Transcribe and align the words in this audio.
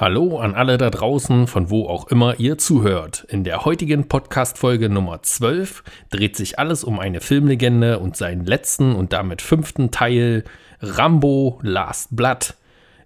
Hallo 0.00 0.38
an 0.38 0.54
alle 0.54 0.78
da 0.78 0.90
draußen, 0.90 1.48
von 1.48 1.70
wo 1.70 1.88
auch 1.88 2.06
immer 2.06 2.38
ihr 2.38 2.56
zuhört. 2.56 3.26
In 3.30 3.42
der 3.42 3.64
heutigen 3.64 4.06
Podcast-Folge 4.06 4.88
Nummer 4.88 5.24
12 5.24 5.82
dreht 6.10 6.36
sich 6.36 6.56
alles 6.56 6.84
um 6.84 7.00
eine 7.00 7.20
Filmlegende 7.20 7.98
und 7.98 8.16
seinen 8.16 8.44
letzten 8.44 8.94
und 8.94 9.12
damit 9.12 9.42
fünften 9.42 9.90
Teil 9.90 10.44
Rambo 10.80 11.58
Last 11.62 12.14
Blood. 12.14 12.54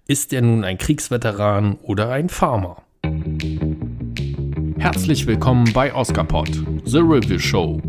Ist 0.05 0.33
er 0.33 0.43
nun 0.43 0.63
ein 0.63 0.77
Kriegsveteran 0.77 1.79
oder 1.81 2.11
ein 2.11 2.29
Farmer? 2.29 2.83
Herzlich 4.77 5.25
willkommen 5.25 5.73
bei 5.73 5.95
Oscarpod, 5.95 6.51
The 6.85 6.99
Review 6.99 7.39
Show. 7.39 7.81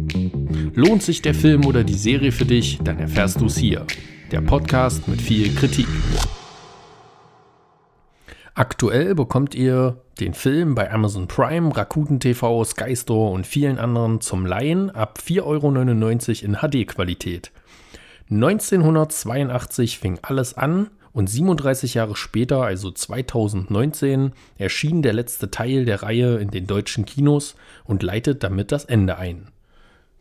Lohnt 0.72 1.02
sich 1.02 1.20
der 1.20 1.34
Film 1.34 1.66
oder 1.66 1.84
die 1.84 1.92
Serie 1.92 2.32
für 2.32 2.46
dich, 2.46 2.78
dann 2.82 2.98
erfährst 2.98 3.38
du 3.38 3.46
es 3.46 3.58
hier. 3.58 3.84
Der 4.30 4.40
Podcast 4.40 5.06
mit 5.08 5.20
viel 5.20 5.54
Kritik. 5.54 5.88
Aktuell 8.56 9.16
bekommt 9.16 9.56
ihr 9.56 9.96
den 10.20 10.32
Film 10.32 10.76
bei 10.76 10.88
Amazon 10.92 11.26
Prime, 11.26 11.76
Rakuten 11.76 12.20
TV, 12.20 12.62
Sky 12.62 12.94
Store 12.94 13.32
und 13.32 13.48
vielen 13.48 13.78
anderen 13.78 14.20
zum 14.20 14.46
Laien 14.46 14.90
ab 14.90 15.18
4,99 15.20 15.42
Euro 15.42 15.72
in 16.44 16.84
HD-Qualität. 16.84 17.50
1982 18.30 19.98
fing 19.98 20.20
alles 20.22 20.54
an 20.54 20.90
und 21.12 21.28
37 21.28 21.94
Jahre 21.94 22.14
später, 22.14 22.62
also 22.62 22.92
2019, 22.92 24.32
erschien 24.56 25.02
der 25.02 25.14
letzte 25.14 25.50
Teil 25.50 25.84
der 25.84 26.04
Reihe 26.04 26.36
in 26.36 26.52
den 26.52 26.68
deutschen 26.68 27.04
Kinos 27.04 27.56
und 27.84 28.04
leitet 28.04 28.44
damit 28.44 28.70
das 28.70 28.84
Ende 28.84 29.18
ein. 29.18 29.48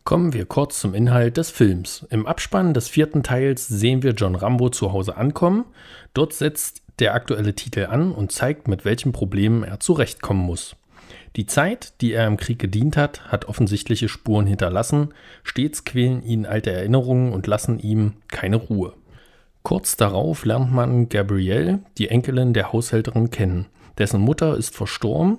Kommen 0.04 0.34
wir 0.34 0.44
kurz 0.44 0.80
zum 0.80 0.92
Inhalt 0.92 1.38
des 1.38 1.50
Films. 1.50 2.06
Im 2.10 2.26
Abspann 2.26 2.74
des 2.74 2.88
vierten 2.88 3.22
Teils 3.22 3.66
sehen 3.66 4.02
wir 4.02 4.12
John 4.12 4.34
Rambo 4.34 4.68
zu 4.68 4.92
Hause 4.92 5.16
ankommen. 5.16 5.64
Dort 6.12 6.34
setzt 6.34 6.82
der 6.98 7.14
aktuelle 7.14 7.54
Titel 7.54 7.86
an 7.86 8.12
und 8.12 8.30
zeigt, 8.30 8.68
mit 8.68 8.84
welchen 8.84 9.12
Problemen 9.12 9.64
er 9.64 9.80
zurechtkommen 9.80 10.44
muss. 10.44 10.76
Die 11.36 11.46
Zeit, 11.46 11.94
die 12.02 12.12
er 12.12 12.26
im 12.26 12.36
Krieg 12.36 12.58
gedient 12.58 12.98
hat, 12.98 13.32
hat 13.32 13.46
offensichtliche 13.46 14.10
Spuren 14.10 14.46
hinterlassen, 14.46 15.14
stets 15.42 15.84
quälen 15.84 16.22
ihn 16.22 16.44
alte 16.44 16.70
Erinnerungen 16.70 17.32
und 17.32 17.46
lassen 17.46 17.78
ihm 17.78 18.12
keine 18.28 18.56
Ruhe. 18.56 18.92
Kurz 19.62 19.96
darauf 19.96 20.44
lernt 20.44 20.70
man 20.70 21.08
Gabrielle, 21.08 21.78
die 21.96 22.10
Enkelin 22.10 22.52
der 22.52 22.74
Haushälterin, 22.74 23.30
kennen. 23.30 23.68
Dessen 23.96 24.20
Mutter 24.20 24.54
ist 24.58 24.76
verstorben 24.76 25.38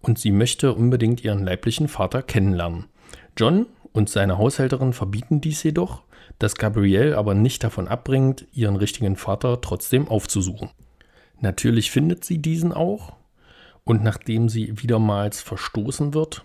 und 0.00 0.18
sie 0.18 0.32
möchte 0.32 0.74
unbedingt 0.74 1.22
ihren 1.22 1.44
leiblichen 1.44 1.86
Vater 1.86 2.22
kennenlernen. 2.22 2.86
John 3.36 3.66
und 3.92 4.08
seine 4.08 4.38
Haushälterin 4.38 4.92
verbieten 4.92 5.40
dies 5.40 5.62
jedoch, 5.62 6.02
das 6.38 6.54
Gabrielle 6.54 7.18
aber 7.18 7.34
nicht 7.34 7.64
davon 7.64 7.88
abbringt, 7.88 8.46
ihren 8.52 8.76
richtigen 8.76 9.16
Vater 9.16 9.60
trotzdem 9.60 10.08
aufzusuchen. 10.08 10.70
Natürlich 11.40 11.90
findet 11.90 12.24
sie 12.24 12.38
diesen 12.38 12.72
auch 12.72 13.16
und 13.84 14.02
nachdem 14.02 14.48
sie 14.48 14.82
wiedermals 14.82 15.40
verstoßen 15.40 16.14
wird 16.14 16.44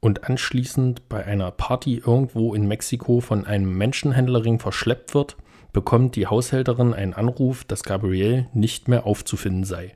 und 0.00 0.24
anschließend 0.24 1.08
bei 1.08 1.24
einer 1.24 1.50
Party 1.50 2.02
irgendwo 2.04 2.54
in 2.54 2.68
Mexiko 2.68 3.20
von 3.20 3.46
einem 3.46 3.76
Menschenhändlerring 3.76 4.58
verschleppt 4.58 5.14
wird, 5.14 5.36
bekommt 5.72 6.14
die 6.14 6.26
Haushälterin 6.26 6.94
einen 6.94 7.14
Anruf, 7.14 7.64
dass 7.64 7.82
Gabrielle 7.82 8.46
nicht 8.52 8.86
mehr 8.86 9.06
aufzufinden 9.06 9.64
sei. 9.64 9.94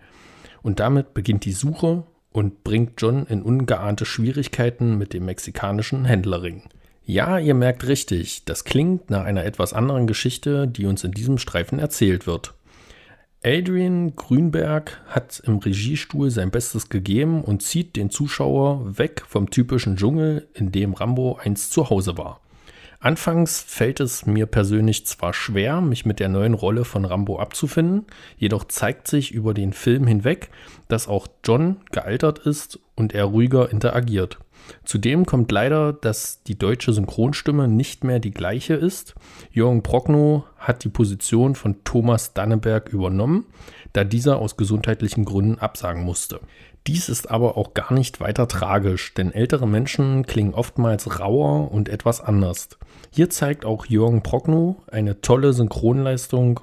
Und 0.63 0.81
damit 0.81 1.15
beginnt 1.15 1.45
die 1.45 1.53
Suche 1.53 2.05
und 2.33 2.65
bringt 2.65 3.01
John 3.01 3.27
in 3.27 3.43
ungeahnte 3.43 4.05
Schwierigkeiten 4.05 4.99
mit 4.99 5.13
dem 5.13 5.25
mexikanischen 5.25 6.05
Händlerring. 6.05 6.65
Ja, 7.11 7.39
ihr 7.39 7.55
merkt 7.55 7.89
richtig, 7.89 8.45
das 8.45 8.65
klingt 8.65 9.09
nach 9.09 9.25
einer 9.25 9.47
etwas 9.47 9.73
anderen 9.73 10.07
Geschichte, 10.07 10.69
die 10.69 10.85
uns 10.85 11.05
in 11.05 11.13
diesem 11.13 11.39
Streifen 11.39 11.79
erzählt 11.79 12.27
wird. 12.27 12.53
Adrian 13.43 14.15
Grünberg 14.15 15.01
hat 15.07 15.41
im 15.47 15.57
Regiestuhl 15.57 16.31
sein 16.31 16.51
Bestes 16.51 16.91
gegeben 16.91 17.43
und 17.43 17.63
zieht 17.63 17.97
den 17.97 18.11
Zuschauer 18.11 18.99
weg 18.99 19.23
vom 19.27 19.49
typischen 19.49 19.97
Dschungel, 19.97 20.49
in 20.53 20.71
dem 20.71 20.93
Rambo 20.93 21.39
einst 21.43 21.73
zu 21.73 21.89
Hause 21.89 22.19
war. 22.19 22.43
Anfangs 23.01 23.63
fällt 23.63 24.01
es 24.01 24.27
mir 24.27 24.45
persönlich 24.45 25.07
zwar 25.07 25.33
schwer, 25.33 25.81
mich 25.81 26.05
mit 26.05 26.21
der 26.21 26.29
neuen 26.29 26.53
Rolle 26.53 26.85
von 26.85 27.07
Rambo 27.07 27.39
abzufinden, 27.39 28.05
jedoch 28.37 28.65
zeigt 28.65 29.09
sich 29.09 29.33
über 29.33 29.55
den 29.55 29.73
Film 29.73 30.07
hinweg, 30.07 30.51
dass 30.89 31.09
auch 31.09 31.27
John 31.43 31.79
gealtert 31.91 32.41
ist 32.41 32.79
und 32.97 33.15
er 33.15 33.25
ruhiger 33.25 33.71
interagiert. 33.73 34.39
Zudem 34.85 35.27
kommt 35.27 35.53
leider, 35.53 35.93
dass 35.93 36.43
die 36.43 36.59
deutsche 36.59 36.93
Synchronstimme 36.93 37.69
nicht 37.69 38.05
mehr 38.05 38.19
die 38.19 38.31
gleiche 38.31 38.75
ist. 38.75 39.15
Jürgen 39.51 39.83
Prochnow 39.83 40.45
hat 40.57 40.85
die 40.85 40.89
Position 40.89 41.55
von 41.55 41.85
Thomas 41.85 42.35
Danneberg 42.35 42.89
übernommen, 42.91 43.47
da 43.93 44.05
dieser 44.05 44.39
aus 44.39 44.57
gesundheitlichen 44.57 45.25
Gründen 45.25 45.59
absagen 45.59 46.05
musste. 46.05 46.41
Dies 46.87 47.09
ist 47.09 47.31
aber 47.31 47.59
auch 47.59 47.75
gar 47.75 47.93
nicht 47.93 48.21
weiter 48.21 48.49
tragisch, 48.49 49.13
denn 49.15 49.33
ältere 49.33 49.69
Menschen 49.69 50.25
klingen 50.25 50.55
oftmals 50.55 51.21
rauer 51.21 51.71
und 51.71 51.89
etwas 51.89 52.21
anders. 52.21 52.71
Hier 53.11 53.29
zeigt 53.29 53.65
auch 53.65 53.87
Jürgen 53.87 54.23
Prochnow 54.23 54.77
eine 54.91 55.21
tolle 55.21 55.53
Synchronleistung, 55.53 56.61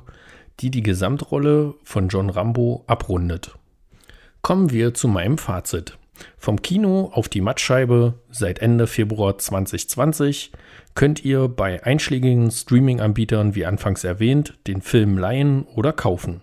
die 0.61 0.71
die 0.71 0.83
Gesamtrolle 0.83 1.75
von 1.83 2.07
John 2.07 2.29
Rambo 2.29 2.83
abrundet. 2.87 3.55
Kommen 4.41 4.71
wir 4.71 4.93
zu 4.93 5.07
meinem 5.07 5.37
Fazit. 5.37 5.97
Vom 6.37 6.61
Kino 6.61 7.11
auf 7.13 7.29
die 7.29 7.41
Mattscheibe 7.41 8.15
seit 8.29 8.59
Ende 8.59 8.87
Februar 8.87 9.37
2020 9.37 10.51
könnt 10.93 11.25
ihr 11.25 11.47
bei 11.47 11.83
einschlägigen 11.83 12.51
Streaming-Anbietern, 12.51 13.55
wie 13.55 13.65
anfangs 13.65 14.03
erwähnt, 14.03 14.53
den 14.67 14.81
Film 14.81 15.17
leihen 15.17 15.63
oder 15.75 15.93
kaufen. 15.93 16.41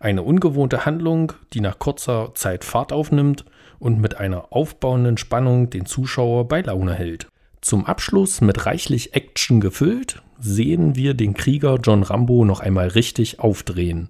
Eine 0.00 0.22
ungewohnte 0.22 0.84
Handlung, 0.86 1.32
die 1.52 1.60
nach 1.60 1.78
kurzer 1.78 2.32
Zeit 2.34 2.64
Fahrt 2.64 2.92
aufnimmt 2.92 3.44
und 3.78 4.00
mit 4.00 4.16
einer 4.16 4.52
aufbauenden 4.52 5.18
Spannung 5.18 5.70
den 5.70 5.86
Zuschauer 5.86 6.48
bei 6.48 6.60
Laune 6.62 6.94
hält. 6.94 7.28
Zum 7.60 7.86
Abschluss 7.86 8.40
mit 8.40 8.66
reichlich 8.66 9.14
Action 9.14 9.60
gefüllt, 9.60 10.22
sehen 10.38 10.96
wir 10.96 11.14
den 11.14 11.34
Krieger 11.34 11.78
John 11.82 12.02
Rambo 12.02 12.44
noch 12.44 12.60
einmal 12.60 12.88
richtig 12.88 13.40
aufdrehen. 13.40 14.08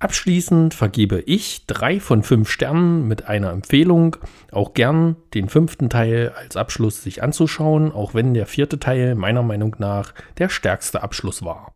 Abschließend 0.00 0.72
vergebe 0.72 1.20
ich 1.20 1.66
drei 1.66 2.00
von 2.00 2.22
fünf 2.22 2.48
Sternen 2.48 3.06
mit 3.06 3.26
einer 3.26 3.50
Empfehlung, 3.50 4.16
auch 4.50 4.72
gern 4.72 5.16
den 5.34 5.50
fünften 5.50 5.90
Teil 5.90 6.32
als 6.34 6.56
Abschluss 6.56 7.02
sich 7.02 7.22
anzuschauen, 7.22 7.92
auch 7.92 8.14
wenn 8.14 8.32
der 8.32 8.46
vierte 8.46 8.80
Teil 8.80 9.14
meiner 9.14 9.42
Meinung 9.42 9.76
nach 9.78 10.14
der 10.38 10.48
stärkste 10.48 11.02
Abschluss 11.02 11.44
war. 11.44 11.74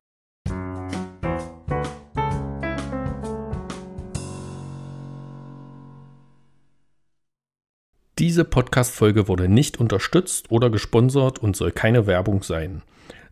Diese 8.18 8.44
Podcast-Folge 8.46 9.28
wurde 9.28 9.50
nicht 9.50 9.78
unterstützt 9.78 10.50
oder 10.50 10.70
gesponsert 10.70 11.40
und 11.40 11.56
soll 11.56 11.72
keine 11.72 12.06
Werbung 12.06 12.42
sein, 12.42 12.80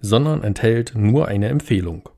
sondern 0.00 0.44
enthält 0.44 0.92
nur 0.94 1.28
eine 1.28 1.48
Empfehlung. 1.48 2.10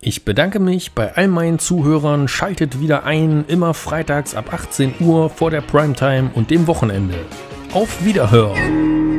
Ich 0.00 0.24
bedanke 0.24 0.60
mich 0.60 0.92
bei 0.92 1.16
all 1.16 1.26
meinen 1.26 1.58
Zuhörern. 1.58 2.28
Schaltet 2.28 2.80
wieder 2.80 3.04
ein, 3.04 3.44
immer 3.48 3.74
freitags 3.74 4.36
ab 4.36 4.52
18 4.52 4.94
Uhr 5.00 5.28
vor 5.28 5.50
der 5.50 5.60
Primetime 5.60 6.30
und 6.34 6.52
dem 6.52 6.68
Wochenende. 6.68 7.16
Auf 7.72 8.04
Wiederhören! 8.04 9.17